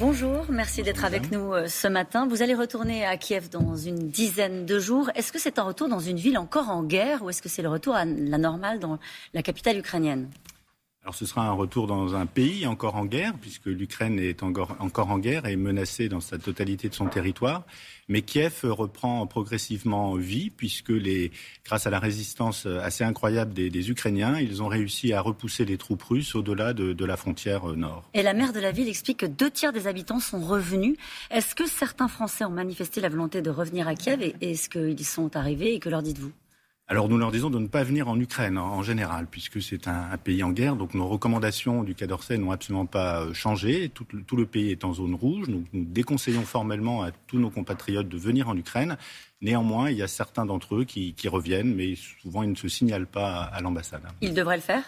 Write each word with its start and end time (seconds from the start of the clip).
Bonjour, 0.00 0.44
merci 0.48 0.84
d'être 0.84 1.04
avec 1.04 1.32
nous 1.32 1.52
euh, 1.52 1.66
ce 1.66 1.88
matin. 1.88 2.28
Vous 2.28 2.40
allez 2.40 2.54
retourner 2.54 3.04
à 3.04 3.16
Kiev 3.16 3.48
dans 3.50 3.74
une 3.74 4.10
dizaine 4.10 4.64
de 4.64 4.78
jours. 4.78 5.10
Est-ce 5.16 5.32
que 5.32 5.40
c'est 5.40 5.58
un 5.58 5.64
retour 5.64 5.88
dans 5.88 5.98
une 5.98 6.18
ville 6.18 6.38
encore 6.38 6.70
en 6.70 6.84
guerre 6.84 7.24
ou 7.24 7.30
est-ce 7.30 7.42
que 7.42 7.48
c'est 7.48 7.62
le 7.62 7.68
retour 7.68 7.96
à 7.96 8.04
la 8.04 8.38
normale 8.38 8.78
dans 8.78 9.00
la 9.34 9.42
capitale 9.42 9.76
ukrainienne? 9.76 10.28
Alors 11.08 11.16
ce 11.16 11.24
sera 11.24 11.46
un 11.46 11.52
retour 11.52 11.86
dans 11.86 12.14
un 12.14 12.26
pays 12.26 12.66
encore 12.66 12.96
en 12.96 13.06
guerre, 13.06 13.32
puisque 13.40 13.64
l'Ukraine 13.64 14.18
est 14.18 14.42
encore, 14.42 14.76
en 14.78 15.18
guerre 15.18 15.46
et 15.46 15.56
menacée 15.56 16.10
dans 16.10 16.20
sa 16.20 16.36
totalité 16.36 16.90
de 16.90 16.94
son 16.94 17.06
territoire. 17.06 17.64
Mais 18.08 18.20
Kiev 18.20 18.60
reprend 18.64 19.26
progressivement 19.26 20.16
vie, 20.16 20.50
puisque 20.50 20.92
grâce 21.64 21.86
à 21.86 21.90
la 21.90 21.98
résistance 21.98 22.66
assez 22.66 23.04
incroyable 23.04 23.54
des, 23.54 23.90
Ukrainiens, 23.90 24.38
ils 24.38 24.62
ont 24.62 24.66
réussi 24.68 25.14
à 25.14 25.22
repousser 25.22 25.64
les 25.64 25.78
troupes 25.78 26.02
russes 26.02 26.34
au-delà 26.34 26.74
de, 26.74 27.04
la 27.06 27.16
frontière 27.16 27.64
nord. 27.68 28.04
Et 28.12 28.22
la 28.22 28.34
maire 28.34 28.52
de 28.52 28.60
la 28.60 28.70
ville 28.70 28.90
explique 28.90 29.20
que 29.20 29.26
deux 29.26 29.50
tiers 29.50 29.72
des 29.72 29.86
habitants 29.86 30.20
sont 30.20 30.40
revenus. 30.40 30.98
Est-ce 31.30 31.54
que 31.54 31.66
certains 31.66 32.08
Français 32.08 32.44
ont 32.44 32.50
manifesté 32.50 33.00
la 33.00 33.08
volonté 33.08 33.40
de 33.40 33.48
revenir 33.48 33.88
à 33.88 33.94
Kiev 33.94 34.20
et 34.20 34.34
est-ce 34.42 34.68
qu'ils 34.68 35.06
sont 35.06 35.36
arrivés 35.36 35.72
et 35.72 35.78
que 35.78 35.88
leur 35.88 36.02
dites-vous? 36.02 36.32
Alors 36.90 37.10
nous 37.10 37.18
leur 37.18 37.30
disons 37.30 37.50
de 37.50 37.58
ne 37.58 37.66
pas 37.66 37.84
venir 37.84 38.08
en 38.08 38.18
Ukraine 38.18 38.56
en, 38.56 38.82
général, 38.82 39.26
puisque 39.30 39.60
c'est 39.60 39.88
un, 39.88 40.16
pays 40.16 40.42
en 40.42 40.52
guerre. 40.52 40.74
Donc 40.74 40.94
nos 40.94 41.06
recommandations 41.06 41.82
du 41.82 41.94
Quai 41.94 42.06
d'Orsay 42.06 42.38
n'ont 42.38 42.50
absolument 42.50 42.86
pas 42.86 43.20
euh, 43.20 43.34
changé. 43.34 43.90
Tout, 43.90 44.06
le 44.36 44.46
pays 44.46 44.70
est 44.70 44.84
en 44.84 44.94
zone 44.94 45.14
rouge. 45.14 45.48
Nous, 45.48 45.64
nous, 45.74 45.84
déconseillons 45.84 46.44
formellement 46.44 47.02
à 47.02 47.10
tous 47.10 47.38
nos 47.38 47.50
compatriotes 47.50 48.08
de 48.08 48.16
venir 48.16 48.48
en 48.48 48.56
Ukraine. 48.56 48.96
Néanmoins, 49.42 49.90
il 49.90 49.98
y 49.98 50.02
a 50.02 50.08
certains 50.08 50.46
d'entre 50.46 50.76
eux 50.76 50.84
qui, 50.84 51.14
reviennent, 51.28 51.74
mais 51.74 51.94
souvent 51.94 52.42
ils 52.42 52.50
ne 52.50 52.56
se 52.56 52.68
signalent 52.68 53.06
pas 53.06 53.42
à, 53.42 53.60
l'ambassade. 53.60 54.02
Ils 54.22 54.32
devraient 54.32 54.56
le 54.56 54.62
faire? 54.62 54.84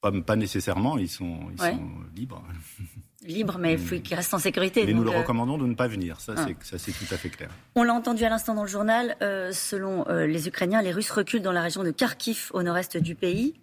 Pas, 0.00 0.34
nécessairement, 0.34 0.98
ils 0.98 1.08
sont, 1.08 1.38
ils 1.52 1.60
sont 1.60 1.88
libres. 2.16 2.42
libre, 3.26 3.58
mais 3.58 3.74
il 3.74 3.78
faut 3.78 3.96
qu'il 3.96 4.16
reste 4.16 4.34
en 4.34 4.38
sécurité. 4.38 4.84
Mais 4.86 4.92
nous 4.92 5.04
le 5.04 5.10
euh, 5.10 5.18
recommandons 5.18 5.58
de 5.58 5.66
ne 5.66 5.74
pas 5.74 5.88
venir, 5.88 6.20
ça 6.20 6.34
ah. 6.36 6.46
c'est 6.62 6.92
tout 6.92 7.14
à 7.14 7.16
fait 7.16 7.28
clair. 7.28 7.50
On 7.74 7.82
l'a 7.82 7.94
entendu 7.94 8.24
à 8.24 8.28
l'instant 8.28 8.54
dans 8.54 8.62
le 8.62 8.68
journal, 8.68 9.16
euh, 9.22 9.52
selon 9.52 10.06
euh, 10.08 10.26
les 10.26 10.48
Ukrainiens, 10.48 10.82
les 10.82 10.92
Russes 10.92 11.10
reculent 11.10 11.42
dans 11.42 11.52
la 11.52 11.62
région 11.62 11.82
de 11.82 11.90
Kharkiv, 11.90 12.50
au 12.52 12.62
nord-est 12.62 12.96
du 12.96 13.14
pays. 13.14 13.54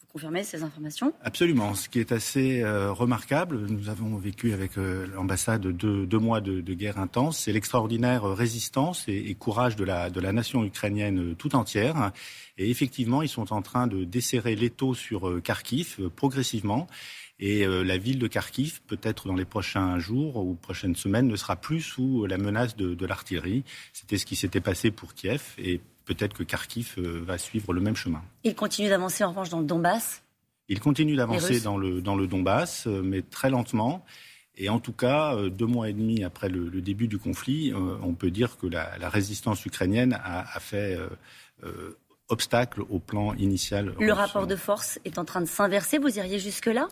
Vous 0.00 0.06
confirmez 0.12 0.42
ces 0.42 0.64
informations? 0.64 1.12
Absolument, 1.22 1.74
ce 1.74 1.88
qui 1.88 2.00
est 2.00 2.10
assez 2.10 2.64
remarquable, 2.64 3.60
nous 3.68 3.88
avons 3.88 4.16
vécu 4.16 4.52
avec 4.52 4.72
l'ambassade 4.74 5.68
deux, 5.68 6.18
mois 6.18 6.40
de, 6.40 6.60
guerre 6.74 6.98
intense, 6.98 7.38
c'est 7.38 7.52
l'extraordinaire 7.52 8.24
résistance 8.24 9.04
et, 9.06 9.32
courage 9.36 9.76
de 9.76 9.84
la, 9.84 10.10
de 10.10 10.18
la 10.18 10.32
nation 10.32 10.64
ukrainienne 10.64 11.36
tout 11.36 11.54
entière. 11.54 12.10
Et 12.58 12.70
effectivement, 12.70 13.22
ils 13.22 13.28
sont 13.28 13.52
en 13.52 13.62
train 13.62 13.86
de 13.86 14.02
desserrer 14.02 14.56
l'étau 14.56 14.94
sur 14.94 15.40
Kharkiv 15.44 16.00
progressivement. 16.16 16.88
Et 17.40 17.66
euh, 17.66 17.82
la 17.82 17.96
ville 17.96 18.18
de 18.18 18.26
Kharkiv, 18.26 18.82
peut-être 18.86 19.26
dans 19.26 19.34
les 19.34 19.46
prochains 19.46 19.98
jours 19.98 20.36
ou 20.36 20.54
prochaines 20.54 20.94
semaines, 20.94 21.26
ne 21.26 21.36
sera 21.36 21.56
plus 21.56 21.80
sous 21.80 22.26
la 22.26 22.36
menace 22.36 22.76
de, 22.76 23.06
l'artillerie. 23.06 23.64
C'était 23.94 24.18
ce 24.18 24.26
qui 24.26 24.36
s'était 24.36 24.60
passé 24.60 24.90
pour 24.90 25.14
Kiev 25.14 25.54
et 25.56 25.80
peut-être 26.04 26.34
que 26.36 26.42
Kharkiv 26.42 26.96
euh, 26.98 27.22
va 27.24 27.38
suivre 27.38 27.72
le 27.72 27.80
même 27.80 27.96
chemin. 27.96 28.22
Il 28.44 28.54
continue 28.54 28.90
d'avancer 28.90 29.24
en 29.24 29.30
revanche 29.30 29.48
dans 29.48 29.60
le 29.60 29.64
Donbass? 29.64 30.22
Il 30.68 30.80
continue 30.80 31.16
d'avancer 31.16 31.60
dans 31.60 31.78
le, 31.78 32.02
dans 32.02 32.14
le 32.14 32.26
Donbass, 32.26 32.86
euh, 32.86 33.00
mais 33.02 33.22
très 33.22 33.48
lentement. 33.48 34.04
Et 34.56 34.68
en 34.68 34.78
tout 34.78 34.92
cas, 34.92 35.34
deux 35.48 35.66
mois 35.66 35.88
et 35.88 35.94
demi 35.94 36.22
après 36.22 36.50
le, 36.50 36.68
début 36.82 37.08
du 37.08 37.16
conflit, 37.16 37.72
on 38.02 38.12
peut 38.12 38.30
dire 38.30 38.58
que 38.58 38.66
la, 38.66 39.08
résistance 39.08 39.64
ukrainienne 39.64 40.20
a, 40.22 40.60
fait 40.60 40.98
obstacle 42.28 42.82
au 42.90 42.98
plan 42.98 43.32
initial. 43.34 43.94
Le 43.98 44.12
rapport 44.12 44.46
de 44.46 44.56
force 44.56 44.98
est 45.06 45.16
en 45.16 45.24
train 45.24 45.40
de 45.40 45.46
s'inverser. 45.46 45.96
Vous 45.96 46.18
iriez 46.18 46.38
jusque-là? 46.38 46.88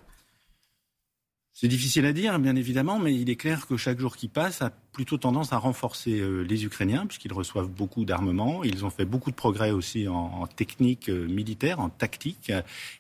C'est 1.61 1.67
difficile 1.67 2.07
à 2.07 2.13
dire, 2.13 2.39
bien 2.39 2.55
évidemment, 2.55 3.01
mais 3.01 3.13
il 3.13 3.29
est 3.31 3.35
clair 3.35 3.67
que 3.67 3.77
chaque 3.77 3.99
jour 3.99 4.17
qui 4.17 4.29
passe 4.29 4.63
plutôt 4.93 5.19
tendance 5.19 5.53
à 5.53 5.59
renforcer 5.59 6.19
euh, 6.19 6.43
les 6.43 6.65
Ukrainiens, 6.65 7.07
puisqu'ils 7.07 7.33
reçoivent 7.33 7.69
beaucoup 7.69 8.05
d'armements. 8.05 8.65
Ils 8.65 8.85
ont 8.85 8.91
fait 8.91 9.05
beaucoup 9.05 9.31
de 9.31 9.37
progrès 9.37 9.71
aussi 9.71 10.09
en, 10.09 10.47
technique 10.47 11.09
euh, 11.09 11.27
militaire, 11.27 11.81
en 11.81 11.89
tactique. 11.89 12.53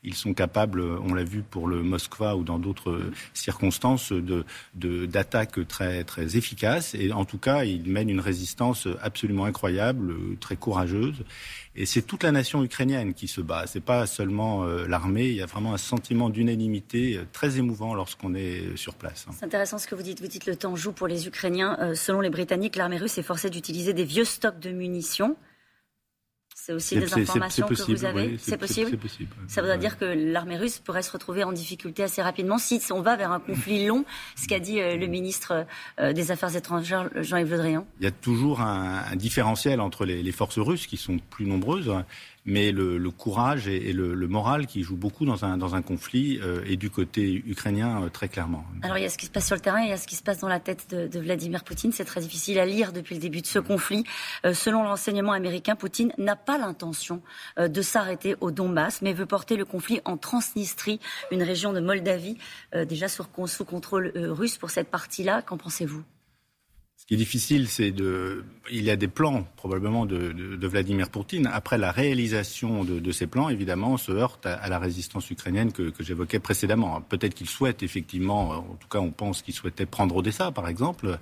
Ils 0.04 0.14
sont 0.14 0.34
capables, 0.34 0.80
on 0.80 1.14
l'a 1.14 1.24
vu 1.24 1.42
pour 1.42 1.66
le 1.66 1.82
Moskva 1.82 2.36
ou 2.36 2.44
dans 2.44 2.58
d'autres 2.58 3.00
circonstances, 3.34 4.12
de 4.12 4.44
d'attaques 4.74 5.66
très 5.66 6.04
très 6.04 6.36
efficaces. 6.36 6.94
Et 6.94 7.12
en 7.12 7.24
tout 7.24 7.38
cas, 7.38 7.64
ils 7.64 7.90
mènent 7.90 8.10
une 8.10 8.20
résistance 8.20 8.86
absolument 9.02 9.44
incroyable, 9.44 10.14
très 10.40 10.56
courageuse. 10.56 11.24
Et 11.80 11.86
c'est 11.86 12.02
toute 12.02 12.24
la 12.24 12.32
nation 12.32 12.64
ukrainienne 12.64 13.14
qui 13.14 13.28
se 13.28 13.40
bat. 13.40 13.64
C'est 13.66 13.84
pas 13.84 14.06
seulement 14.06 14.64
euh, 14.64 14.88
l'armée. 14.88 15.26
Il 15.26 15.36
y 15.36 15.42
a 15.42 15.46
vraiment 15.46 15.74
un 15.74 15.78
sentiment 15.78 16.28
d'unanimité 16.28 17.20
très 17.32 17.58
émouvant 17.58 17.94
lorsqu'on 17.94 18.34
est 18.34 18.76
sur 18.76 18.94
place. 18.94 19.26
C'est 19.38 19.44
intéressant 19.44 19.78
ce 19.78 19.86
que 19.86 19.94
vous 19.94 20.02
dites. 20.02 20.20
Vous 20.20 20.26
dites 20.26 20.46
le 20.46 20.56
temps 20.56 20.74
joue 20.74 20.90
pour 20.90 21.06
les 21.06 21.28
Ukrainiens. 21.28 21.87
Euh, 21.88 21.94
selon 21.94 22.20
les 22.20 22.30
Britanniques, 22.30 22.76
l'armée 22.76 22.98
russe 22.98 23.18
est 23.18 23.22
forcée 23.22 23.50
d'utiliser 23.50 23.92
des 23.92 24.04
vieux 24.04 24.24
stocks 24.24 24.58
de 24.58 24.70
munitions. 24.70 25.36
C'est 26.54 26.72
aussi 26.74 26.96
des 26.98 27.14
informations 27.14 27.66
que 27.66 27.74
vous 27.74 28.04
avez. 28.04 28.36
c'est 28.36 28.58
possible. 28.58 28.98
Ça 29.46 29.62
voudrait 29.62 29.78
dire 29.78 29.96
que 29.96 30.04
l'armée 30.04 30.58
russe 30.58 30.80
pourrait 30.80 31.02
se 31.02 31.10
retrouver 31.10 31.42
en 31.42 31.52
difficulté 31.52 32.02
assez 32.02 32.20
rapidement 32.20 32.58
si 32.58 32.82
on 32.90 33.00
va 33.00 33.16
vers 33.16 33.32
un 33.32 33.40
conflit 33.40 33.86
long, 33.86 34.04
ce 34.36 34.46
qu'a 34.48 34.58
dit 34.58 34.80
euh, 34.80 34.96
le 34.96 35.06
ministre 35.06 35.66
euh, 35.98 36.12
des 36.12 36.30
Affaires 36.30 36.54
étrangères 36.56 37.08
Jean-Yves 37.14 37.52
Le 37.52 37.56
Drian. 37.56 37.86
Il 38.00 38.04
y 38.04 38.08
a 38.08 38.10
toujours 38.10 38.60
un, 38.60 39.16
différentiel 39.16 39.80
entre 39.80 40.04
les, 40.04 40.32
forces 40.32 40.58
russes 40.58 40.86
qui 40.86 40.98
sont 40.98 41.18
plus 41.30 41.46
nombreuses 41.46 41.90
mais 42.44 42.72
le, 42.72 43.10
courage 43.10 43.68
et, 43.68 43.92
le, 43.92 44.28
moral 44.28 44.66
qui 44.66 44.82
jouent 44.82 44.96
beaucoup 44.96 45.24
dans 45.24 45.44
un, 45.44 45.56
dans 45.56 45.74
un 45.74 45.82
conflit 45.82 46.40
euh, 46.42 46.62
et 46.66 46.76
du 46.76 46.90
côté 46.90 47.42
ukrainien 47.46 48.02
euh, 48.02 48.08
très 48.08 48.28
clairement. 48.28 48.64
Alors 48.82 48.98
il 48.98 49.02
y 49.02 49.06
a 49.06 49.10
ce 49.10 49.18
qui 49.18 49.26
se 49.26 49.30
passe 49.30 49.46
sur 49.46 49.54
le 49.54 49.60
terrain, 49.60 49.80
il 49.80 49.88
y 49.88 49.92
a 49.92 49.96
ce 49.96 50.06
qui 50.06 50.16
se 50.16 50.22
passe 50.22 50.38
dans 50.38 50.48
la 50.48 50.60
tête 50.60 50.94
de, 50.94 51.18
Vladimir 51.18 51.64
Poutine. 51.64 51.92
C'est 51.92 52.04
très 52.04 52.20
difficile 52.20 52.58
à 52.58 52.66
lire 52.66 52.92
depuis 52.92 53.14
le 53.14 53.20
début 53.20 53.40
de 53.40 53.46
ce 53.46 53.58
conflit. 53.58 54.04
Euh, 54.44 54.54
selon 54.54 54.82
l'enseignement 54.82 55.32
américain, 55.32 55.76
Poutine 55.76 56.12
n'a 56.18 56.36
pas 56.36 56.58
l'intention 56.58 57.22
de 57.58 57.82
s'arrêter 57.82 58.36
au 58.40 58.50
Donbass, 58.50 59.02
mais 59.02 59.12
veut 59.12 59.26
porter 59.26 59.56
le 59.56 59.64
conflit 59.64 60.00
en 60.04 60.16
Transnistrie, 60.16 61.00
une 61.30 61.42
région 61.42 61.72
de 61.72 61.80
Moldavie 61.80 62.38
déjà 62.86 63.08
sous 63.08 63.24
contrôle 63.64 64.12
russe 64.14 64.56
pour 64.56 64.70
cette 64.70 64.90
partie-là. 64.90 65.42
Qu'en 65.42 65.56
pensez-vous? 65.56 66.02
Qui 67.06 67.14
est 67.14 67.16
difficile, 67.16 67.68
c'est 67.68 67.90
de. 67.90 68.44
Il 68.70 68.84
y 68.84 68.90
a 68.90 68.96
des 68.96 69.08
plans 69.08 69.46
probablement 69.56 70.04
de, 70.04 70.32
de, 70.32 70.66
Vladimir 70.66 71.08
Poutine. 71.08 71.48
Après 71.50 71.78
la 71.78 71.90
réalisation 71.90 72.84
de, 72.84 72.98
de, 72.98 73.12
ces 73.12 73.26
plans, 73.26 73.48
évidemment, 73.48 73.92
on 73.92 73.96
se 73.96 74.12
heurte 74.12 74.44
à, 74.44 74.68
la 74.68 74.78
résistance 74.78 75.30
ukrainienne 75.30 75.72
que, 75.72 75.90
que 75.90 76.04
j'évoquais 76.04 76.38
précédemment. 76.38 77.00
Peut-être 77.00 77.34
qu'il 77.34 77.48
souhaite 77.48 77.82
effectivement, 77.82 78.50
en 78.50 78.74
tout 78.74 78.88
cas, 78.88 78.98
on 78.98 79.10
pense 79.10 79.40
qu'il 79.40 79.54
souhaitait 79.54 79.86
prendre 79.86 80.16
Odessa, 80.16 80.50
par 80.52 80.68
exemple, 80.68 81.18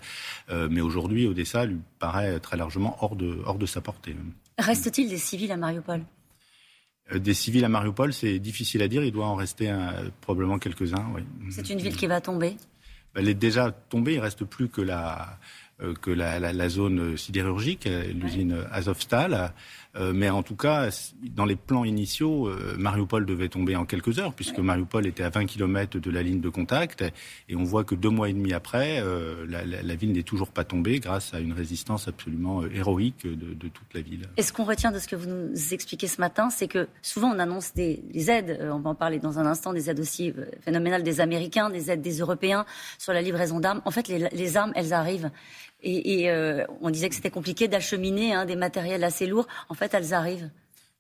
euh, 0.51 0.67
mais 0.69 0.81
aujourd'hui, 0.81 1.27
Odessa 1.29 1.65
lui 1.67 1.79
paraît 2.01 2.41
très 2.41 2.57
largement 2.57 2.97
hors 3.01 3.15
de, 3.15 3.39
hors 3.45 3.59
de 3.59 3.67
sa 3.67 3.81
portée. 3.81 4.17
Reste-t-il 4.59 5.09
des 5.09 5.19
civils 5.19 5.53
à 5.53 5.57
Mariupol? 5.57 6.03
Euh, 7.13 7.21
des 7.21 7.35
civils 7.35 7.65
à 7.65 7.69
Mariupol, 7.69 8.13
c'est 8.13 8.41
difficile 8.41 8.83
à 8.83 8.89
dire. 8.89 9.05
Il 9.05 9.13
doit 9.13 9.27
en 9.27 9.37
rester 9.37 9.73
probablement 10.21 10.59
quelques-uns. 10.59 11.07
Oui. 11.15 11.23
C'est 11.51 11.71
une 11.71 11.79
ville 11.79 11.97
qui 11.97 12.09
va 12.09 12.21
tomber? 12.21 12.57
Elle 13.17 13.29
est 13.29 13.35
déjà 13.35 13.73
tombée. 13.73 14.15
Il 14.15 14.21
reste 14.21 14.45
plus 14.45 14.69
que 14.69 14.83
la 14.83 15.23
euh, 15.23 15.25
que 16.03 16.11
la, 16.11 16.39
la, 16.41 16.69
zone 16.69 17.17
sidérurgique, 17.17 17.87
euh, 17.87 18.13
l'usine 18.13 18.65
Azovstal. 18.73 19.53
Euh, 19.97 20.13
mais 20.15 20.31
en 20.31 20.43
tout 20.43 20.57
cas, 20.57 20.89
dans 21.35 21.45
les 21.45 21.57
plans 21.57 21.85
initiaux, 21.85 22.51
Mariupol 22.79 23.27
devait 23.27 23.49
tomber 23.49 23.77
en 23.77 23.85
quelques 23.85 24.19
heures, 24.19 24.35
puisque 24.35 24.59
Mariupol 24.59 25.07
était 25.07 25.23
à 25.23 25.31
20 25.31 25.47
km 25.47 25.99
de 25.99 26.11
la 26.11 26.23
ligne 26.23 26.41
de 26.41 26.49
contact. 26.49 27.05
Et 27.49 27.57
on 27.57 27.65
voit 27.65 27.85
que 27.85 27.95
deux 27.95 28.11
mois 28.11 28.29
et 28.29 28.33
demi 28.33 28.53
après, 28.53 29.03
la, 29.49 29.65
la, 29.65 29.95
ville 29.95 30.13
n'est 30.13 30.23
toujours 30.23 30.51
pas 30.51 30.65
tombée 30.65 31.01
grâce 31.01 31.35
à 31.35 31.41
une 31.41 31.53
résistance 31.53 32.09
absolument 32.09 32.65
héroïque 32.67 33.27
de, 33.27 33.69
toute 33.69 33.95
la 33.95 34.01
ville. 34.01 34.23
Et 34.37 34.43
ce 34.43 34.53
qu'on 34.53 34.65
retient 34.65 34.93
de 34.93 34.99
ce 34.99 35.09
que 35.09 35.17
vous 35.17 35.29
nous 35.29 35.75
expliquez 35.75 36.07
ce 36.07 36.21
matin, 36.21 36.51
c'est 36.51 36.69
que 36.69 36.89
souvent 37.03 37.35
on 37.35 37.39
annonce 37.39 37.75
des, 37.75 38.03
des, 38.13 38.31
aides, 38.31 38.59
on 38.71 38.79
va 38.79 38.91
en 38.91 38.95
parler 38.95 39.19
dans 39.19 39.39
un 39.39 39.47
instant, 39.47 39.73
des 39.73 39.91
aides 39.91 40.01
aussi 40.01 40.33
phénoménales 40.61 41.03
des 41.03 41.21
Américains, 41.21 41.71
des 41.71 41.91
aides 41.91 42.03
des 42.03 42.19
Européens 42.19 42.67
sur 42.99 43.13
la 43.13 43.23
livraison 43.23 43.61
d'armes. 43.61 43.83
En 43.85 43.91
fait, 43.91 44.09
les 44.09 44.57
armes, 44.57 44.73
elles 44.75 44.93
arrivent. 44.93 45.31
Et, 45.89 46.31
euh, 46.31 46.65
on 46.81 46.91
disait 46.91 47.09
que 47.09 47.15
c'était 47.15 47.31
compliqué 47.31 47.69
d'acheminer 47.69 48.35
hein, 48.35 48.45
des 48.45 48.57
matériels 48.57 49.05
assez 49.05 49.27
lourds. 49.27 49.47
En 49.69 49.75
fait, 49.75 49.95
elles 49.95 50.15
arrivent. 50.15 50.51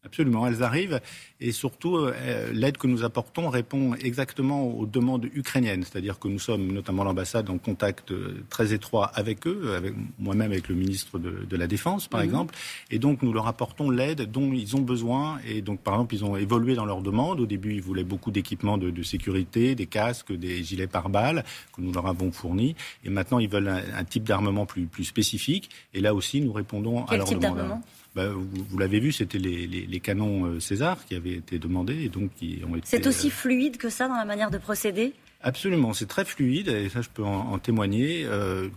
Absolument, 0.06 0.46
elles 0.46 0.62
arrivent. 0.62 1.00
Et 1.40 1.52
surtout 1.52 1.96
euh, 1.96 2.50
l'aide 2.52 2.78
que 2.78 2.86
nous 2.86 3.04
apportons 3.04 3.50
répond 3.50 3.94
exactement 3.94 4.64
aux 4.66 4.86
demandes 4.86 5.26
ukrainiennes, 5.34 5.82
c'est-à-dire 5.82 6.18
que 6.18 6.28
nous 6.28 6.38
sommes 6.38 6.72
notamment 6.72 7.04
l'ambassade 7.04 7.50
en 7.50 7.58
contact 7.58 8.12
euh, 8.12 8.42
très 8.48 8.72
étroit 8.72 9.10
avec 9.14 9.46
eux, 9.46 9.74
avec 9.76 9.94
moi-même 10.18 10.52
avec 10.52 10.68
le 10.68 10.76
ministre 10.76 11.18
de, 11.18 11.56
la 11.56 11.66
Défense 11.66 12.06
par 12.06 12.20
mhm. 12.20 12.26
exemple, 12.26 12.54
et 12.90 12.98
donc 12.98 13.22
nous 13.22 13.32
leur 13.32 13.46
apportons 13.48 13.90
l'aide 13.90 14.30
dont 14.30 14.52
ils 14.52 14.76
ont 14.76 14.80
besoin. 14.80 15.38
Et 15.46 15.60
donc 15.60 15.80
par 15.80 15.94
exemple 15.94 16.14
ils 16.14 16.24
ont 16.24 16.36
évolué 16.36 16.74
dans 16.74 16.86
leurs 16.86 17.02
demandes. 17.02 17.40
Au 17.40 17.46
début 17.46 17.74
ils 17.74 17.82
voulaient 17.82 18.04
beaucoup 18.04 18.30
d'équipements 18.30 18.78
de, 18.78 19.02
sécurité, 19.02 19.74
des 19.74 19.86
casques, 19.86 20.32
des 20.32 20.62
gilets 20.62 20.86
pare-balles 20.86 21.44
que 21.74 21.80
nous 21.80 21.92
leur 21.92 22.06
avons 22.06 22.30
fournis. 22.30 22.76
Et 23.04 23.10
maintenant 23.10 23.40
ils 23.40 23.48
veulent 23.48 23.68
un, 23.68 24.04
type 24.04 24.24
d'armement 24.24 24.66
plus, 24.66 24.86
plus 24.86 25.04
spécifique. 25.04 25.70
Et 25.94 26.00
là 26.00 26.14
aussi 26.14 26.40
nous 26.40 26.52
répondons 26.52 27.04
à 27.06 27.16
leurs 27.16 27.28
demandes 27.28 27.80
bah, 28.16 28.30
Vous, 28.30 28.78
l'avez 28.78 28.98
vu, 28.98 29.12
c'était 29.12 29.38
les, 29.38 30.00
canons 30.00 30.58
César 30.58 31.04
qui 31.06 31.14
avaient 31.14 31.34
été 31.34 31.58
demandés 31.58 32.04
et 32.04 32.08
donc 32.08 32.30
qui 32.34 32.60
ont 32.68 32.74
été. 32.74 32.86
C'est 32.86 33.06
aussi 33.06 33.30
fluide 33.30 33.76
que 33.76 33.88
ça 33.88 34.08
dans 34.08 34.16
la 34.16 34.24
manière 34.24 34.50
de 34.50 34.58
procéder? 34.58 35.12
Absolument, 35.42 35.92
c'est 35.92 36.06
très 36.06 36.24
fluide 36.24 36.68
et 36.68 36.88
ça 36.88 37.02
je 37.02 37.08
peux 37.08 37.22
en, 37.22 37.58
témoigner 37.58 38.26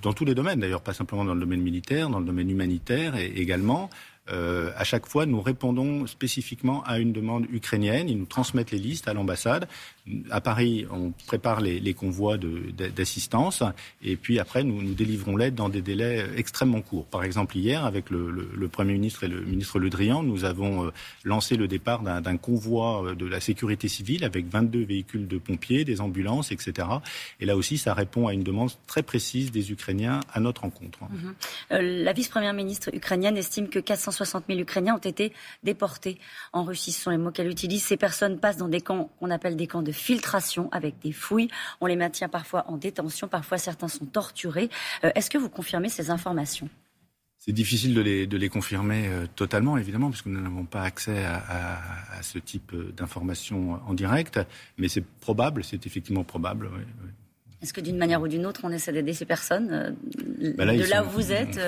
dans 0.01 0.13
tous 0.13 0.25
les 0.25 0.36
domaines 0.36 0.59
d'ailleurs, 0.59 0.81
pas 0.81 0.94
simplement 0.94 1.25
dans 1.25 1.33
le 1.33 1.39
domaine 1.39 1.62
militaire, 1.62 2.09
dans 2.09 2.19
le 2.19 2.25
domaine 2.25 2.50
humanitaire 2.50 3.15
et 3.15 3.27
également. 3.38 3.89
Euh, 4.31 4.71
à 4.75 4.83
chaque 4.83 5.07
fois, 5.07 5.25
nous 5.25 5.42
répondons 5.42 6.06
spécifiquement 6.07 6.83
à 6.83 7.00
une 7.00 7.12
demande 7.12 7.45
ukrainienne. 7.51 8.09
Ils 8.09 8.18
nous 8.18 8.25
transmettent 8.25 8.71
les 8.71 8.80
listes 8.80 9.07
à 9.07 9.13
l'ambassade. 9.13 9.68
À 10.31 10.41
Paris, 10.41 10.85
on 10.91 11.11
prépare 11.27 11.61
les, 11.61 11.94
convois 11.94 12.38
d'assistance 12.38 13.63
et 14.01 14.15
puis 14.15 14.39
après, 14.39 14.63
nous, 14.63 14.94
délivrons 14.94 15.35
l'aide 15.35 15.56
dans 15.56 15.69
des 15.69 15.81
délais 15.81 16.25
extrêmement 16.35 16.81
courts. 16.81 17.06
Par 17.06 17.23
exemple, 17.23 17.57
hier, 17.57 17.85
avec 17.85 18.09
le, 18.09 18.69
Premier 18.71 18.94
ministre 18.94 19.23
et 19.23 19.27
le 19.27 19.41
ministre 19.41 19.79
Le 19.79 19.89
Drian, 19.89 20.23
nous 20.23 20.45
avons 20.45 20.85
euh, 20.85 20.91
lancé 21.23 21.57
le 21.57 21.67
départ 21.67 22.01
d'un 22.01 22.38
convoi 22.38 23.03
euh, 23.03 23.15
de 23.15 23.25
la 23.25 23.41
sécurité 23.41 23.88
civile 23.88 24.23
avec 24.23 24.47
22 24.47 24.83
véhicules 24.83 25.27
de 25.27 25.38
pompiers, 25.38 25.83
des 25.83 26.01
ambulances, 26.01 26.51
etc. 26.51 26.88
Et 27.39 27.45
là 27.45 27.57
aussi, 27.57 27.77
ça 27.77 27.94
répond 27.94 28.27
à 28.27 28.33
une 28.33 28.44
demande 28.44 28.69
très 28.88 29.01
précise 29.03 29.51
des 29.51 29.71
Ukrainiens 29.71 30.19
à 30.33 30.39
notre 30.39 30.61
rencontre. 30.61 31.00
Mhm. 31.09 31.33
la 31.69 32.13
vice-première 32.13 32.53
ministre 32.53 32.89
ukrainienne 32.94 33.38
estime 33.38 33.69
que 33.69 33.79
460 33.79 34.45
000 34.47 34.59
Ukrainiens 34.59 34.95
ont 34.95 34.97
été 34.97 35.33
déportés 35.63 36.19
en 36.53 36.63
Russie. 36.63 36.91
Ce 36.91 37.01
sont 37.01 37.11
les 37.11 37.17
mots 37.17 37.31
qu'elle 37.31 37.50
utilise. 37.50 37.83
Ces 37.83 37.97
personnes 37.97 38.39
passent 38.39 38.57
dans 38.57 38.67
des 38.67 38.81
camps 38.81 39.09
qu'on 39.19 39.31
appelle 39.31 39.56
des 39.56 39.67
camps 39.67 39.81
de 39.81 39.91
filtration 40.00 40.69
avec 40.72 41.00
des 41.00 41.12
fouilles. 41.12 41.50
On 41.81 41.86
les 41.86 41.96
maintient 41.96 42.30
parfois 42.30 42.66
en 42.68 42.78
détention, 42.78 43.28
parfois 43.28 43.57
certains 43.57 43.88
sont 43.88 44.06
torturés. 44.06 44.69
Euh, 45.04 45.12
est-ce 45.16 45.30
que 45.30 45.38
vous 45.38 45.50
confirmez 45.50 45.90
ces 45.90 46.10
informations? 46.10 46.69
C'est 47.38 47.54
difficile 47.54 47.94
de 47.94 48.01
les, 48.38 48.50
confirmer 48.50 49.07
euh, 49.07 49.25
totalement, 49.34 49.78
évidemment, 49.78 50.10
parce 50.10 50.22
que 50.22 50.30
nous 50.30 50.42
n'avons 50.42 50.66
pas 50.66 50.81
accès 50.81 51.24
à, 51.24 52.22
ce 52.22 52.38
type 52.38 52.74
euh, 52.74 52.92
d'informations 52.92 53.80
en 53.88 53.94
direct, 53.94 54.40
mais 54.78 54.90
c'est 54.90 55.06
probable, 55.06 55.63
c'est 55.63 55.86
effectivement 55.86 56.25
probable. 56.25 56.69
Est-ce 57.61 57.73
que 57.73 57.81
d'une 57.81 57.97
manière 57.97 58.21
ou 58.21 58.27
d'une 58.27 58.45
autre, 58.45 58.61
on 58.63 58.71
essaie 58.71 58.94
d'aider 58.94 59.13
ces 59.13 59.25
personnes 59.25 59.95
bah 60.57 60.65
de 60.65 60.89
là 60.89 61.03
où 61.03 61.09
vous 61.09 61.31
êtes 61.31 61.59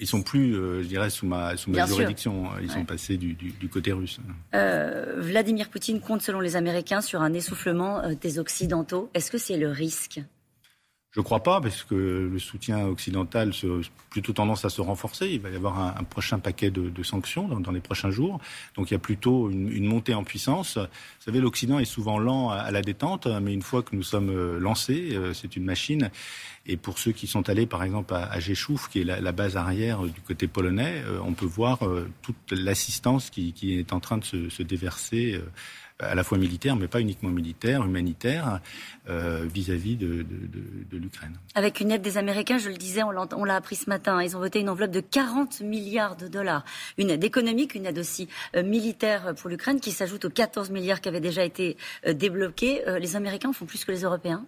ils 0.00 0.06
sont 0.06 0.22
plus, 0.22 0.54
euh, 0.54 0.82
je 0.82 0.88
dirais, 0.88 1.10
sous 1.10 1.26
ma, 1.26 1.56
sous 1.56 1.70
ma 1.70 1.86
juridiction. 1.86 2.46
Ils 2.62 2.70
sont 2.70 2.84
passés 2.84 3.16
du, 3.16 3.36
côté 3.70 3.92
russe. 3.92 4.18
Euh, 4.54 5.14
Vladimir 5.18 5.68
Poutine 5.68 6.00
compte, 6.00 6.22
selon 6.22 6.40
les 6.40 6.56
Américains, 6.56 7.00
sur 7.00 7.22
un 7.22 7.32
essoufflement 7.32 8.00
euh, 8.00 8.14
des 8.20 8.38
Occidentaux. 8.38 9.10
Est-ce 9.14 9.30
que 9.30 9.38
c'est 9.38 9.56
le 9.56 9.68
risque? 9.68 10.20
Je 11.10 11.20
ne 11.20 11.24
crois 11.24 11.42
pas, 11.42 11.60
parce 11.62 11.84
que 11.84 11.94
le 12.30 12.38
soutien 12.38 12.86
occidental 12.86 13.50
a 13.50 13.80
plutôt 14.10 14.34
tendance 14.34 14.66
à 14.66 14.68
se 14.68 14.82
renforcer. 14.82 15.28
Il 15.28 15.40
va 15.40 15.48
y 15.48 15.56
avoir 15.56 15.78
un, 15.78 16.04
prochain 16.04 16.38
paquet 16.38 16.70
de, 16.70 17.02
sanctions 17.02 17.48
dans, 17.48 17.72
les 17.72 17.80
prochains 17.80 18.10
jours. 18.10 18.40
Donc 18.76 18.90
il 18.90 18.94
y 18.94 18.96
a 18.96 19.00
plutôt 19.00 19.50
une, 19.50 19.86
montée 19.86 20.12
en 20.12 20.22
puissance. 20.22 20.76
Vous 20.76 21.24
savez, 21.24 21.40
l'Occident 21.40 21.78
est 21.78 21.86
souvent 21.86 22.18
lent 22.18 22.50
à, 22.50 22.70
la 22.70 22.82
détente, 22.82 23.26
mais 23.26 23.54
une 23.54 23.62
fois 23.62 23.82
que 23.82 23.96
nous 23.96 24.02
sommes 24.02 24.28
euh, 24.28 24.58
lancés, 24.58 25.10
euh, 25.14 25.32
c'est 25.32 25.56
une 25.56 25.64
machine. 25.64 26.10
Et 26.66 26.76
pour 26.76 26.98
ceux 26.98 27.12
qui 27.12 27.26
sont 27.26 27.48
allés, 27.48 27.64
par 27.64 27.82
exemple, 27.82 28.12
à, 28.12 28.30
à 28.30 28.38
qui 28.38 29.00
est 29.00 29.04
la, 29.04 29.32
base 29.32 29.56
arrière 29.56 30.02
du 30.02 30.20
côté 30.20 30.46
polonais, 30.46 31.02
euh, 31.06 31.20
on 31.24 31.32
peut 31.32 31.46
voir 31.46 31.80
toute 32.20 32.52
l'assistance 32.52 33.30
qui, 33.30 33.54
est 33.78 33.94
en 33.94 34.00
train 34.00 34.18
de 34.18 34.24
se, 34.24 34.50
se 34.50 34.62
déverser 34.62 35.40
à 36.00 36.14
la 36.14 36.22
fois 36.22 36.38
militaire, 36.38 36.76
mais 36.76 36.86
pas 36.86 37.00
uniquement 37.00 37.30
militaire, 37.30 37.84
humanitaire, 37.84 38.60
euh, 39.08 39.46
vis-à-vis 39.52 39.96
de, 39.96 40.24
l'Ukraine. 40.92 41.36
Avec 41.54 41.80
une 41.80 41.90
aide 41.90 42.02
des 42.02 42.18
Américains, 42.18 42.58
je 42.58 42.68
le 42.68 42.76
disais, 42.76 43.02
on 43.02 43.44
l'a 43.44 43.56
appris 43.56 43.76
ce 43.76 43.88
matin, 43.90 44.22
ils 44.22 44.36
ont 44.36 44.40
voté 44.40 44.60
une 44.60 44.68
enveloppe 44.68 44.90
de 44.90 45.00
40 45.00 45.60
milliards 45.60 46.16
de 46.16 46.28
dollars. 46.28 46.64
Une 46.98 47.10
aide 47.10 47.24
économique, 47.24 47.74
une 47.74 47.86
aide 47.86 47.98
aussi 47.98 48.28
euh, 48.54 48.62
militaire 48.62 49.34
pour 49.34 49.50
l'Ukraine, 49.50 49.80
qui 49.80 49.90
s'ajoute 49.90 50.24
aux 50.24 50.30
14 50.30 50.70
milliards 50.70 51.00
qui 51.00 51.08
avaient 51.08 51.20
déjà 51.20 51.44
été 51.44 51.76
euh, 52.06 52.12
débloqués. 52.12 52.82
les 53.00 53.16
Américains 53.16 53.52
font 53.52 53.66
plus 53.66 53.84
que 53.84 53.92
les 53.92 54.02
Européens 54.02 54.44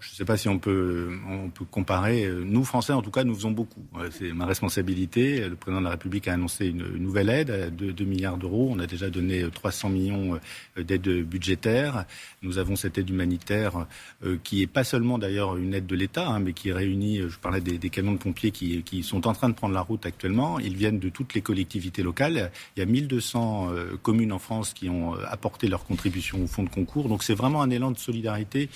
je 0.00 0.10
ne 0.10 0.14
sais 0.14 0.24
pas 0.24 0.36
si 0.36 0.48
on 0.48 0.58
peut, 0.58 1.10
on 1.28 1.50
peut 1.50 1.64
comparer. 1.64 2.28
Nous, 2.44 2.64
Français, 2.64 2.92
en 2.92 3.02
tout 3.02 3.10
cas, 3.10 3.24
nous 3.24 3.34
faisons 3.34 3.50
beaucoup. 3.50 3.82
C'est 4.10 4.32
ma 4.32 4.46
responsabilité. 4.46 5.48
Le 5.48 5.56
président 5.56 5.80
de 5.80 5.84
la 5.84 5.92
République 5.92 6.28
a 6.28 6.34
annoncé 6.34 6.66
une, 6.66 6.96
nouvelle 6.98 7.28
aide 7.28 7.74
de 7.74 7.90
2 7.90 8.04
milliards 8.04 8.36
d'euros. 8.36 8.68
On 8.70 8.78
a 8.78 8.86
déjà 8.86 9.10
donné 9.10 9.44
300 9.50 9.88
millions 9.90 10.38
euh, 10.76 10.82
d'aides 10.82 11.08
budgétaires. 11.24 12.04
Nous 12.42 12.58
avons 12.58 12.76
cette 12.76 12.98
aide 12.98 13.10
humanitaire 13.10 13.86
euh, 14.24 14.38
qui 14.42 14.62
est 14.62 14.66
pas 14.66 14.84
seulement 14.84 15.18
d'ailleurs 15.18 15.56
une 15.56 15.74
aide 15.74 15.86
de 15.86 15.96
l'État, 15.96 16.28
hein, 16.28 16.40
mais 16.40 16.52
qui 16.52 16.72
réunit, 16.72 17.22
je 17.28 17.38
parlais 17.38 17.60
des, 17.60 17.78
des 17.78 17.90
camions 17.90 18.12
de 18.12 18.18
pompiers 18.18 18.50
qui, 18.50 19.02
sont 19.02 19.26
en 19.26 19.32
train 19.32 19.48
de 19.48 19.54
prendre 19.54 19.74
la 19.74 19.80
route 19.80 20.06
actuellement. 20.06 20.58
Ils 20.58 20.76
viennent 20.76 20.98
de 20.98 21.08
toutes 21.08 21.34
les 21.34 21.40
collectivités 21.40 22.02
locales. 22.02 22.50
Il 22.76 22.80
y 22.80 22.82
a 22.82 22.86
1200 22.86 23.70
euh, 23.70 23.96
communes 24.02 24.32
en 24.32 24.38
France 24.38 24.72
qui 24.74 24.88
ont 24.88 25.14
apporté 25.14 25.68
leur 25.68 25.84
contribution 25.84 26.42
au 26.42 26.46
fonds 26.46 26.64
de 26.64 26.68
concours. 26.68 27.08
Donc 27.08 27.22
c'est 27.22 27.34
vraiment 27.34 27.62
un 27.62 27.70
élan 27.70 27.90
de 27.90 27.98
solidarité 27.98 28.68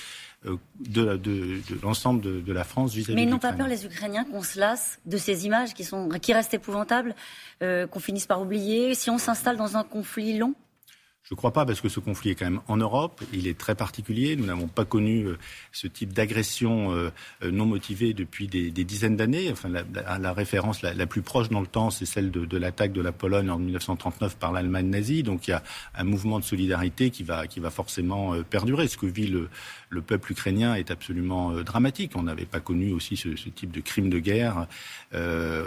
euh, 0.46 0.56
de, 0.80 1.16
de, 1.16 1.60
l'ensemble 1.82 2.42
de, 2.42 2.52
la 2.52 2.64
France 2.64 2.94
vis-à-vis 2.94 3.14
Mais 3.14 3.22
ils 3.22 3.28
n'ont 3.28 3.38
pas 3.38 3.52
peur, 3.52 3.68
les 3.68 3.84
Ukrainiens, 3.84 4.24
qu'on 4.24 4.42
se 4.42 4.58
lasse 4.58 4.98
de 5.06 5.16
ces 5.16 5.46
images 5.46 5.72
qui, 5.72 5.84
sont, 5.84 6.08
qui 6.08 6.32
restent 6.32 6.54
épouvantables, 6.54 7.14
euh, 7.62 7.86
qu'on 7.86 8.00
finisse 8.00 8.26
par 8.26 8.42
oublier. 8.42 8.94
Si 8.94 9.08
on 9.08 9.18
s'installe 9.18 9.56
dans 9.56 9.76
un 9.76 9.84
conflit 9.84 10.36
long 10.36 10.54
je 11.24 11.34
ne 11.34 11.36
crois 11.36 11.52
pas, 11.52 11.64
parce 11.64 11.80
que 11.80 11.88
ce 11.88 12.00
conflit 12.00 12.30
est 12.30 12.34
quand 12.34 12.46
même 12.46 12.60
en 12.66 12.76
Europe. 12.76 13.22
Il 13.32 13.46
est 13.46 13.56
très 13.56 13.76
particulier. 13.76 14.34
Nous 14.34 14.44
n'avons 14.44 14.66
pas 14.66 14.84
connu 14.84 15.24
euh, 15.26 15.38
ce 15.70 15.86
type 15.86 16.12
d'agression 16.12 16.92
euh, 16.92 17.10
euh, 17.44 17.52
non 17.52 17.64
motivée 17.64 18.12
depuis 18.12 18.48
des, 18.48 18.70
dizaines 18.72 19.16
d'années. 19.16 19.48
Enfin, 19.52 19.68
la, 19.68 20.32
référence 20.32 20.82
la, 20.82 21.06
plus 21.06 21.22
proche 21.22 21.48
dans 21.48 21.60
le 21.60 21.68
temps, 21.68 21.90
c'est 21.90 22.06
celle 22.06 22.32
de, 22.32 22.56
l'attaque 22.56 22.92
de 22.92 23.00
la 23.00 23.12
Pologne 23.12 23.50
en 23.50 23.58
1939 23.58 24.36
par 24.36 24.50
l'Allemagne 24.50 24.88
nazie. 24.88 25.22
Donc 25.22 25.46
il 25.46 25.52
y 25.52 25.54
a 25.54 25.62
un 25.94 26.02
mouvement 26.02 26.40
de 26.40 26.44
solidarité 26.44 27.10
qui 27.10 27.22
va, 27.22 27.46
qui 27.46 27.60
va 27.60 27.70
forcément 27.70 28.34
perdurer. 28.42 28.88
Ce 28.88 28.96
que 28.96 29.06
vit 29.06 29.28
le, 29.28 29.48
peuple 30.00 30.32
ukrainien 30.32 30.74
est 30.74 30.90
absolument 30.90 31.52
dramatique. 31.62 32.12
On 32.16 32.24
n'avait 32.24 32.46
pas 32.46 32.60
connu 32.60 32.92
aussi 32.92 33.16
ce, 33.16 33.28
type 33.28 33.70
de 33.70 33.80
crime 33.80 34.10
de 34.10 34.18
guerre 34.18 34.66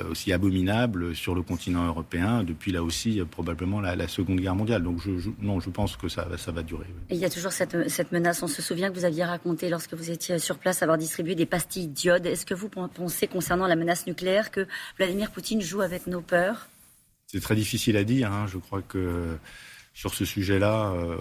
aussi 0.09 0.33
abominable 0.33 1.15
sur 1.15 1.33
le 1.33 1.43
continent 1.43 1.85
européen 1.85 2.43
depuis 2.43 2.71
là 2.71 2.83
aussi 2.83 3.21
probablement 3.31 3.79
la, 3.79 4.07
Seconde 4.07 4.41
Guerre 4.41 4.55
mondiale. 4.55 4.83
Donc 4.83 4.99
je, 4.99 5.29
non, 5.45 5.59
je 5.59 5.69
pense 5.69 5.95
que 5.95 6.09
ça, 6.09 6.27
ça 6.37 6.51
va 6.51 6.63
durer. 6.63 6.87
il 7.09 7.17
y 7.17 7.25
a 7.25 7.29
toujours 7.29 7.51
cette, 7.51 7.89
cette, 7.89 8.11
menace. 8.11 8.41
On 8.43 8.47
se 8.47 8.61
souvient 8.61 8.89
que 8.89 8.95
vous 8.95 9.05
aviez 9.05 9.23
raconté, 9.23 9.69
lorsque 9.69 9.93
vous 9.93 10.11
étiez 10.11 10.39
sur 10.39 10.57
place, 10.57 10.81
avoir 10.81 10.97
distribué 10.97 11.35
des 11.35 11.45
pastilles 11.45 11.87
d'iode. 11.87 12.25
Est-ce 12.25 12.45
que 12.45 12.53
vous 12.53 12.69
pensez, 12.69 13.27
concernant 13.27 13.67
la 13.67 13.75
menace 13.75 14.07
nucléaire, 14.07 14.51
que 14.51 14.67
Vladimir 14.97 15.31
Poutine 15.31 15.61
joue 15.61 15.81
avec 15.81 16.07
nos 16.07 16.21
peurs? 16.21 16.67
C'est 17.27 17.41
très 17.41 17.55
difficile 17.55 17.95
à 17.97 18.03
dire. 18.03 18.31
Hein. 18.31 18.47
Je 18.47 18.57
crois 18.57 18.81
que 18.81 19.37
sur 19.95 20.13
ce 20.13 20.25
sujet-là, 20.25 20.91
euh, 20.91 21.15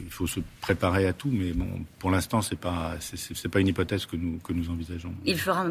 il 0.00 0.10
faut 0.10 0.26
se 0.26 0.40
préparer 0.60 1.06
à 1.06 1.12
tout, 1.12 1.30
mais 1.30 1.52
bon, 1.52 1.68
pour 2.00 2.10
l'instant, 2.10 2.42
c'est 2.42 2.58
pas 2.58 2.96
c'est, 2.98 3.48
pas 3.48 3.60
une 3.60 3.68
hypothèse 3.68 4.04
que 4.04 4.16
nous 4.16 4.38
que 4.38 4.52
nous 4.52 4.68
envisageons. 4.68 5.14
Il 5.24 5.38
fera 5.38 5.64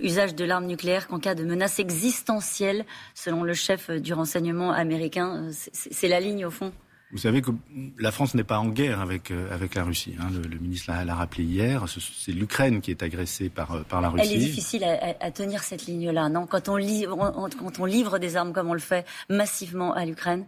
usage 0.00 0.34
de 0.34 0.44
l'arme 0.44 0.66
nucléaire 0.66 1.06
qu'en 1.06 1.20
cas 1.20 1.36
de 1.36 1.44
menace 1.44 1.78
existentielle, 1.78 2.84
selon 3.14 3.44
le 3.44 3.54
chef 3.54 3.88
du 3.90 4.14
renseignement 4.14 4.72
américain. 4.72 5.50
c'est 5.52 6.08
la 6.08 6.18
ligne 6.18 6.44
au 6.44 6.50
fond. 6.50 6.72
Vous 7.12 7.18
savez 7.18 7.42
que 7.42 7.50
la 7.98 8.10
France 8.10 8.34
n'est 8.34 8.42
pas 8.42 8.58
en 8.58 8.68
guerre 8.68 9.00
avec, 9.00 9.30
euh, 9.30 9.52
avec 9.54 9.74
la 9.74 9.84
Russie. 9.84 10.14
Hein. 10.18 10.28
Le, 10.32 10.58
ministre 10.58 10.90
l'a 11.04 11.14
rappelé 11.14 11.44
hier. 11.44 11.84
C'est 11.88 12.32
l'Ukraine 12.32 12.80
qui 12.80 12.90
est 12.90 13.02
agressée 13.02 13.50
par, 13.50 13.72
euh, 13.72 13.82
par 13.82 14.00
la 14.00 14.08
Russie. 14.08 14.30
Elle 14.32 14.42
est 14.42 14.44
difficile 14.46 14.84
à, 14.84 15.30
tenir 15.30 15.62
cette 15.62 15.84
ligne-là, 15.84 16.30
non? 16.30 16.46
Quand 16.46 16.70
on, 16.70 16.78
quand 16.78 17.80
on 17.80 17.84
livre 17.84 18.18
des 18.18 18.36
armes 18.36 18.54
comme 18.54 18.70
on 18.70 18.74
le 18.74 18.78
fait 18.78 19.06
massivement 19.28 19.92
à 19.92 20.06
l'Ukraine 20.06 20.46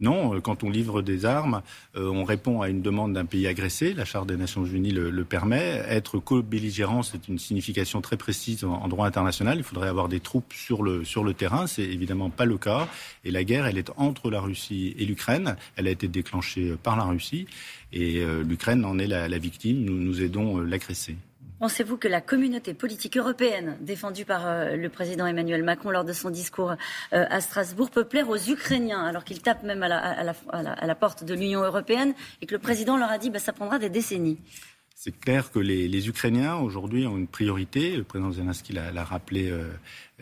non, 0.00 0.34
euh, 0.34 0.40
quand 0.40 0.62
on 0.62 0.70
livre 0.70 1.02
des 1.02 1.24
armes, 1.24 1.62
euh, 1.96 2.08
on 2.08 2.24
répond 2.24 2.60
à 2.60 2.68
une 2.68 2.82
demande 2.82 3.14
d'un 3.14 3.24
pays 3.24 3.46
agressé. 3.46 3.94
La 3.94 4.04
Charte 4.04 4.28
des 4.28 4.36
Nations 4.36 4.64
Unies 4.64 4.90
le, 4.90 5.24
permet. 5.24 5.82
Être 5.88 6.18
co-belligérant, 6.18 7.02
c'est 7.02 7.28
une 7.28 7.38
signification 7.38 8.00
très 8.00 8.16
précise 8.16 8.64
en, 8.64 8.88
droit 8.88 9.06
international. 9.06 9.58
Il 9.58 9.64
faudrait 9.64 9.88
avoir 9.88 10.08
des 10.08 10.20
troupes 10.20 10.52
sur 10.52 10.82
le, 10.82 11.04
sur 11.04 11.24
le 11.24 11.34
terrain. 11.34 11.66
C'est 11.66 11.82
évidemment 11.82 12.30
pas 12.30 12.44
le 12.44 12.58
cas. 12.58 12.88
Et 13.24 13.30
la 13.30 13.44
guerre, 13.44 13.66
elle 13.66 13.78
est 13.78 13.90
entre 13.96 14.30
la 14.30 14.40
Russie 14.40 14.94
et 14.98 15.06
l'Ukraine. 15.06 15.56
Elle 15.76 15.88
a 15.88 15.90
été 15.90 16.08
déclenchée 16.08 16.74
par 16.82 16.96
la 16.96 17.04
Russie. 17.04 17.46
Et 17.92 18.20
euh, 18.20 18.42
l'Ukraine 18.42 18.84
en 18.84 18.98
est 18.98 19.06
la, 19.06 19.38
victime. 19.38 19.84
Nous, 19.84 19.96
nous 19.98 20.22
aidons 20.22 20.58
l'agressé. 20.58 21.16
Pensez-vous 21.58 21.96
que 21.96 22.06
la 22.06 22.20
communauté 22.20 22.74
politique 22.74 23.16
européenne, 23.16 23.78
défendue 23.80 24.26
par 24.26 24.46
euh, 24.46 24.76
le 24.76 24.88
président 24.90 25.26
Emmanuel 25.26 25.62
Macron 25.62 25.90
lors 25.90 26.04
de 26.04 26.12
son 26.12 26.28
discours 26.28 26.72
euh, 26.72 27.24
à 27.30 27.40
Strasbourg, 27.40 27.90
peut 27.90 28.04
plaire 28.04 28.28
aux 28.28 28.36
Ukrainiens, 28.36 29.02
alors 29.02 29.24
qu'il 29.24 29.40
tape 29.40 29.62
même 29.62 29.82
à 29.82 29.88
la, 29.88 30.94
porte 30.94 31.24
de 31.24 31.32
l'Union 31.32 31.62
européenne 31.62 32.14
et 32.42 32.46
que 32.46 32.54
le 32.54 32.60
président 32.60 32.98
leur 32.98 33.10
a 33.10 33.16
dit 33.16 33.28
que 33.28 33.34
bah, 33.34 33.38
ça 33.38 33.54
prendra 33.54 33.78
des 33.78 33.88
décennies? 33.88 34.38
C'est 34.94 35.18
clair 35.18 35.50
que 35.50 35.58
les, 35.58 36.08
Ukrainiens, 36.08 36.56
aujourd'hui, 36.56 37.06
ont 37.06 37.16
une 37.16 37.26
priorité. 37.26 37.96
Le 37.96 38.02
président 38.02 38.32
Zelensky 38.32 38.72
l'a 38.72 39.04
rappelé 39.04 39.50
euh, 39.50 39.70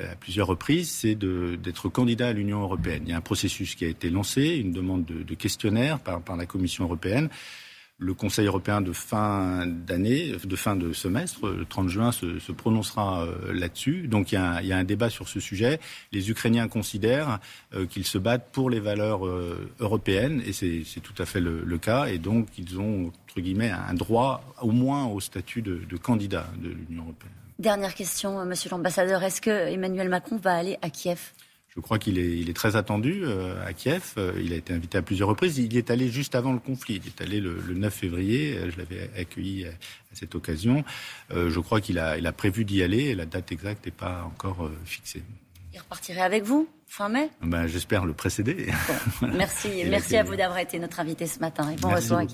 à 0.01 0.17
plusieurs 0.17 0.49
reprises, 0.49 0.91
c'est 0.91 1.15
d'être 1.15 1.89
candidat 1.89 2.29
à 2.29 2.33
l'Union 2.33 2.61
européenne. 2.61 3.03
Il 3.07 3.11
y 3.11 3.13
a 3.13 3.17
un 3.17 3.21
processus 3.21 3.77
qui 3.77 3.85
a 3.85 3.89
été 3.89 4.11
lancé, 4.11 4.57
une 4.57 4.73
demande 4.73 5.05
de, 5.05 5.35
questionnaire 5.35 6.01
par, 6.01 6.37
la 6.37 6.47
Commission 6.47 6.85
européenne. 6.85 7.29
Le 7.99 8.13
Conseil 8.13 8.47
européen 8.47 8.81
de 8.81 8.93
fin 8.93 9.67
d'année, 9.67 10.33
de 10.43 10.57
fin 10.57 10.75
de 10.75 10.93
semestre, 10.93 11.49
le 11.49 11.65
30 11.65 11.89
juin, 11.89 12.13
se, 12.13 12.53
prononcera 12.53 13.23
euh, 13.23 13.53
là-dessus. 13.53 14.09
Donc 14.09 14.33
il 14.33 14.35
y, 14.35 14.73
a 14.73 14.77
un, 14.77 14.85
débat 14.85 15.11
sur 15.11 15.29
ce 15.29 15.41
sujet. 15.41 15.81
Les 16.13 16.31
Ukrainiens 16.31 16.67
considèrent 16.69 17.39
euh, 17.75 17.87
qu'ils 17.87 18.05
se 18.05 18.19
battent 18.19 18.51
pour 18.51 18.69
les 18.69 18.81
valeurs 18.81 19.27
euh, 19.27 19.71
européennes, 19.79 20.43
et 20.45 20.53
c'est 20.53 21.01
tout 21.01 21.15
à 21.19 21.27
fait 21.27 21.41
le, 21.41 21.79
cas. 21.79 22.07
Et 22.07 22.19
donc 22.19 22.49
ils 22.59 22.79
ont, 22.79 23.13
entre 23.29 23.41
guillemets, 23.41 23.71
un 23.71 23.95
droit 23.95 24.43
au 24.61 24.73
moins 24.73 25.07
au 25.07 25.21
statut 25.21 25.63
de, 25.63 25.81
de 25.89 25.97
candidat 25.97 26.47
de 26.59 26.69
l'Union 26.69 27.05
européenne. 27.05 27.33
Dernière 27.59 27.95
question, 27.95 28.45
Monsieur 28.45 28.71
l'ambassadeur. 28.71 29.23
Est-ce 29.23 29.41
que 29.41 29.51
Emmanuel 29.51 30.09
Macron 30.09 30.37
va 30.37 30.55
aller 30.55 30.77
à 30.83 30.91
Kiev? 30.91 31.33
Je 31.77 31.81
crois 31.81 31.99
qu'il 31.99 32.19
est, 32.19 32.39
il 32.39 32.49
est 32.49 32.55
très 32.55 32.77
attendu 32.77 33.23
euh, 33.25 33.67
à 33.67 33.73
Kiev. 33.73 34.15
Euh, 34.17 34.33
il 34.41 34.53
a 34.53 34.57
été 34.57 34.73
invité 34.73 34.99
à 34.99 35.03
plusieurs 35.03 35.29
reprises. 35.29 35.59
Il 35.59 35.73
y 35.73 35.79
est 35.79 35.91
allé 35.91 36.09
juste 36.09 36.37
avant 36.37 36.53
le 36.53 36.61
conflit. 36.61 37.01
Il 37.05 37.09
est 37.09 37.21
allé 37.21 37.41
le, 37.41 37.57
9 37.75 37.93
février. 37.93 38.57
Euh, 38.57 38.71
je 38.71 38.79
l'avais 38.79 39.11
accueilli 39.19 39.67
à, 39.67 39.71
cette 40.13 40.37
occasion. 40.37 40.85
je 41.31 41.59
crois 41.59 41.81
qu'il 41.81 41.99
a, 41.99 42.17
il 42.17 42.27
a 42.29 42.31
prévu 42.31 42.65
d'y 42.65 42.85
aller 42.85 43.07
et 43.07 43.15
la 43.17 43.27
date 43.27 43.51
exacte 43.51 43.87
n'est 43.87 43.91
pas 43.91 44.23
encore 44.25 44.71
fixée. 44.85 45.25
Il 45.73 45.81
repartirait 45.81 46.21
avec 46.21 46.45
vous 46.45 46.69
fin 46.87 47.09
mai? 47.09 47.31
Ben, 47.43 47.67
J'espère 47.67 48.05
le 48.05 48.13
précéder. 48.13 48.69
merci 49.23 49.83
merci 49.91 50.17
à 50.17 50.23
vous 50.23 50.37
d'avoir 50.37 50.59
été 50.59 50.79
notre 50.79 51.01
invité 51.01 51.27
ce 51.27 51.41
matin 51.41 51.69
et 51.73 51.75
bon 51.75 51.89
retour 51.89 52.19
à 52.19 52.27
Kiev. 52.27 52.33